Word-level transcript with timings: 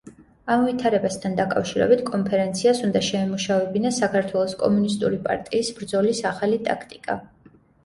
ამ 0.53 0.61
ვითარებასთან 0.67 1.35
დაკავშირებით 1.39 2.01
კონფერენციას 2.07 2.81
უნდა 2.87 3.03
შეემუშავებინა 3.09 3.93
საქართველოს 3.99 4.57
კომუნისტური 4.65 5.23
პარტიის 5.31 5.73
ბრძოლის 5.79 6.25
ახალი 6.35 6.61
ტაქტიკა. 6.73 7.23